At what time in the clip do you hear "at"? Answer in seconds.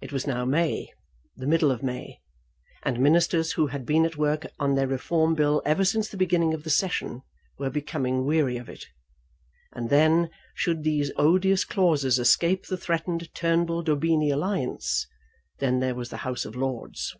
4.04-4.16